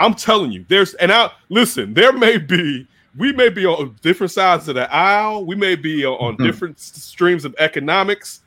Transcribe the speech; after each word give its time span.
I'm 0.00 0.14
telling 0.14 0.50
you, 0.50 0.64
there's 0.68 0.94
and 0.94 1.12
I 1.12 1.30
listen. 1.50 1.94
There 1.94 2.12
may 2.12 2.38
be 2.38 2.88
we 3.16 3.32
may 3.32 3.50
be 3.50 3.66
on 3.66 3.96
different 4.00 4.32
sides 4.32 4.68
of 4.68 4.76
the 4.76 4.92
aisle. 4.92 5.44
We 5.44 5.54
may 5.54 5.76
be 5.76 6.06
on 6.06 6.34
mm-hmm. 6.34 6.44
different 6.44 6.80
streams 6.80 7.44
of 7.44 7.54
economics. 7.58 8.40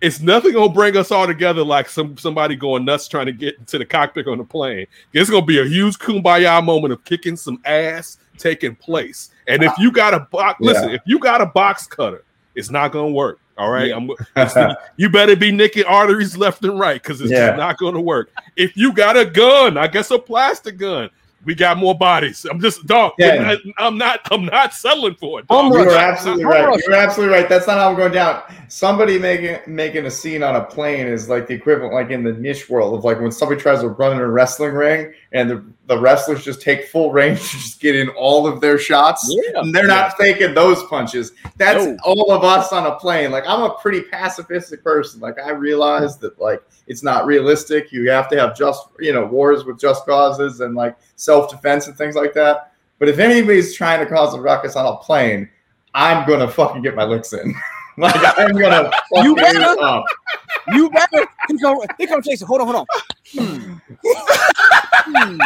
It's 0.00 0.20
nothing 0.20 0.52
gonna 0.52 0.72
bring 0.72 0.96
us 0.96 1.10
all 1.10 1.26
together 1.26 1.62
like 1.62 1.88
some 1.88 2.16
somebody 2.16 2.56
going 2.56 2.84
nuts 2.84 3.08
trying 3.08 3.26
to 3.26 3.32
get 3.32 3.58
into 3.58 3.78
the 3.78 3.84
cockpit 3.84 4.26
on 4.26 4.38
the 4.38 4.44
plane. 4.44 4.86
It's 5.12 5.30
gonna 5.30 5.44
be 5.44 5.60
a 5.60 5.64
huge 5.64 5.98
kumbaya 5.98 6.64
moment 6.64 6.92
of 6.92 7.04
kicking 7.04 7.36
some 7.36 7.60
ass 7.64 8.18
taking 8.38 8.74
place. 8.74 9.30
And 9.46 9.62
if 9.62 9.72
you 9.78 9.92
got 9.92 10.14
a 10.14 10.20
box, 10.20 10.58
yeah. 10.60 10.66
listen, 10.66 10.90
if 10.90 11.02
you 11.06 11.18
got 11.18 11.40
a 11.40 11.46
box 11.46 11.86
cutter, 11.86 12.24
it's 12.54 12.70
not 12.70 12.92
gonna 12.92 13.10
work. 13.10 13.38
All 13.58 13.70
right, 13.70 13.94
yeah. 14.36 14.74
you 14.96 15.08
better 15.08 15.34
be 15.34 15.50
nicking 15.50 15.84
arteries 15.84 16.36
left 16.36 16.62
and 16.64 16.78
right 16.78 17.02
because 17.02 17.22
it's 17.22 17.30
yeah. 17.30 17.56
not 17.56 17.78
going 17.78 17.94
to 17.94 18.00
work. 18.00 18.30
If 18.54 18.76
you 18.76 18.92
got 18.92 19.16
a 19.16 19.24
gun, 19.24 19.78
I 19.78 19.86
guess 19.86 20.10
a 20.10 20.18
plastic 20.18 20.76
gun, 20.76 21.08
we 21.46 21.54
got 21.54 21.78
more 21.78 21.94
bodies. 21.94 22.44
I'm 22.44 22.60
just 22.60 22.84
dog. 22.86 23.12
Yeah. 23.18 23.54
I'm 23.78 23.96
not. 23.96 24.20
I'm 24.32 24.44
not 24.44 24.74
settling 24.74 25.14
for 25.14 25.40
it. 25.40 25.46
Dog. 25.46 25.72
You're 25.72 25.96
absolutely 25.96 26.44
right. 26.44 26.82
You're 26.84 26.96
absolutely 26.96 27.34
right. 27.34 27.48
That's 27.48 27.68
not 27.68 27.78
how 27.78 27.88
I'm 27.90 27.96
going 27.96 28.12
down. 28.12 28.42
Somebody 28.66 29.16
making 29.16 29.58
making 29.72 30.06
a 30.06 30.10
scene 30.10 30.42
on 30.42 30.56
a 30.56 30.64
plane 30.64 31.06
is 31.06 31.28
like 31.28 31.46
the 31.46 31.54
equivalent, 31.54 31.94
like 31.94 32.10
in 32.10 32.24
the 32.24 32.32
niche 32.32 32.68
world 32.68 32.98
of 32.98 33.04
like 33.04 33.20
when 33.20 33.30
somebody 33.30 33.60
tries 33.60 33.80
to 33.80 33.88
run 33.88 34.12
in 34.12 34.18
a 34.18 34.28
wrestling 34.28 34.74
ring 34.74 35.14
and 35.32 35.48
the, 35.48 35.64
the 35.86 35.98
wrestlers 35.98 36.44
just 36.44 36.60
take 36.60 36.86
full 36.86 37.12
range 37.12 37.38
to 37.38 37.56
just 37.58 37.80
get 37.80 37.94
in 37.94 38.08
all 38.10 38.48
of 38.48 38.60
their 38.60 38.76
shots. 38.76 39.24
Yeah. 39.28 39.60
And 39.60 39.72
they're 39.72 39.86
not 39.86 40.16
faking 40.18 40.54
those 40.54 40.82
punches. 40.84 41.32
That's 41.56 41.84
no. 41.84 41.96
all 42.04 42.32
of 42.32 42.42
us 42.42 42.72
on 42.72 42.86
a 42.86 42.96
plane. 42.96 43.30
Like 43.30 43.44
I'm 43.46 43.62
a 43.62 43.74
pretty 43.74 44.00
pacifistic 44.00 44.82
person. 44.82 45.20
Like 45.20 45.38
I 45.38 45.50
realize 45.50 46.18
that 46.18 46.40
like 46.40 46.60
it's 46.88 47.04
not 47.04 47.24
realistic. 47.24 47.92
You 47.92 48.10
have 48.10 48.28
to 48.30 48.36
have 48.40 48.56
just 48.56 48.88
you 48.98 49.12
know 49.12 49.26
wars 49.26 49.64
with 49.64 49.78
just 49.78 50.04
causes 50.06 50.60
and 50.60 50.74
like 50.74 50.96
self 51.16 51.35
defense 51.44 51.86
and 51.86 51.96
things 51.96 52.14
like 52.14 52.32
that. 52.34 52.72
But 52.98 53.08
if 53.08 53.18
anybody's 53.18 53.74
trying 53.74 54.00
to 54.00 54.06
cause 54.06 54.34
a 54.34 54.40
ruckus 54.40 54.76
on 54.76 54.86
a 54.86 54.96
plane, 54.96 55.48
I'm 55.94 56.26
gonna 56.26 56.48
fucking 56.48 56.82
get 56.82 56.94
my 56.94 57.04
licks 57.04 57.32
in. 57.32 57.54
like 57.98 58.14
I'm 58.38 58.56
gonna 58.56 58.90
you 59.22 59.34
better, 59.34 60.02
you 60.72 60.90
better. 60.90 61.26
Here 61.48 61.58
come, 61.60 61.78
here 61.98 62.06
come 62.08 62.22
Jason. 62.22 62.46
Hold 62.46 62.60
on, 62.62 62.66
hold 62.66 62.76
on. 62.76 62.86
Hmm. 63.32 63.74
hmm. 65.06 65.38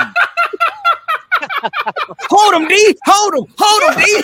hold 2.29 2.55
him, 2.55 2.69
D. 2.69 2.97
Hold 3.07 3.35
him. 3.35 3.55
Hold 3.59 3.95
him, 3.95 4.05
D. 4.05 4.23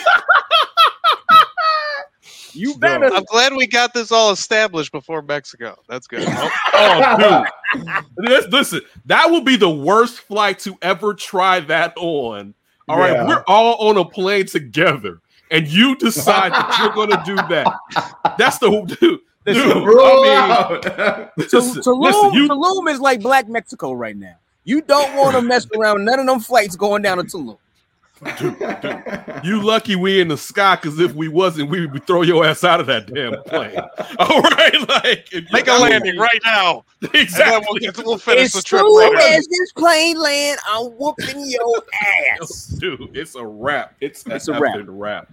You 2.57 2.75
better. 2.79 3.13
I'm 3.13 3.25
glad 3.25 3.53
we 3.53 3.67
got 3.67 3.93
this 3.93 4.11
all 4.11 4.33
established 4.33 4.91
before 4.91 5.21
Mexico. 5.21 5.77
That's 5.89 6.07
good. 6.07 6.25
oh, 6.27 7.17
dude. 7.19 7.49
Listen, 8.51 8.81
that 9.07 9.31
will 9.31 9.43
be 9.43 9.57
the 9.57 9.71
worst 9.71 10.21
flight 10.21 10.59
to 10.61 10.77
ever 10.83 11.15
try 11.15 11.61
that 11.61 11.95
on. 11.97 12.55
All 12.89 12.99
yeah. 12.99 13.15
right, 13.15 13.29
we're 13.29 13.45
all 13.47 13.89
on 13.89 13.97
a 13.97 14.05
plane 14.05 14.47
together, 14.47 15.21
and 15.51 15.67
you 15.67 15.97
decide 15.97 16.53
that 16.53 16.79
you're 16.79 16.93
going 16.93 17.11
to 17.11 17.23
do 17.25 17.37
that. 17.37 18.35
That's 18.39 18.59
the 18.59 18.71
dude. 18.71 19.21
Dude, 19.47 19.65
I 19.65 21.29
mean, 21.29 21.29
listen, 21.37 21.81
Tulum, 21.81 22.01
listen, 22.01 22.33
you, 22.33 22.49
Tulum 22.49 22.91
is 22.91 22.99
like 22.99 23.21
Black 23.21 23.49
Mexico 23.49 23.93
right 23.93 24.17
now. 24.17 24.35
You 24.65 24.83
don't 24.83 25.15
want 25.15 25.37
to 25.37 25.43
mess 25.43 25.69
around 25.77 26.05
none 26.05 26.19
of 26.19 26.27
them 26.27 26.41
flights 26.41 26.75
going 26.75 27.03
down 27.03 27.19
to 27.19 27.23
Tulum. 27.23 27.59
Dude, 28.39 28.59
dude, 28.59 29.41
you 29.45 29.63
lucky 29.63 29.95
we 29.95 30.21
in 30.23 30.29
the 30.29 30.39
sky 30.39 30.77
because 30.77 30.99
if 30.99 31.15
we 31.15 31.29
wasn't, 31.29 31.69
we 31.69 31.85
would 31.85 32.07
throw 32.07 32.23
your 32.23 32.47
ass 32.47 32.65
out 32.65 32.81
of 32.81 32.87
that 32.87 33.13
damn 33.13 33.43
plane. 33.43 33.79
All 34.19 34.41
right, 34.41 34.89
like 34.89 35.29
make 35.53 35.69
a 35.69 35.73
landing 35.73 36.17
right 36.17 36.41
now. 36.43 36.87
Exactly. 37.13 37.67
We'll, 37.69 37.93
get, 37.93 38.07
we'll 38.07 38.17
finish 38.17 38.45
as 38.45 38.53
the 38.55 38.63
trip 38.63 38.85
later. 38.87 39.19
As 39.19 39.47
this 39.49 39.73
plane 39.73 40.19
land, 40.19 40.59
I'm 40.67 40.87
whooping 40.93 41.45
your 41.47 41.83
ass, 42.41 42.67
dude. 42.79 43.15
It's 43.15 43.35
a 43.35 43.47
wrap. 43.47 43.95
It's, 44.01 44.27
it's 44.27 44.49
a 44.49 44.59
wrap. 44.59 44.79
wrap. 44.87 45.31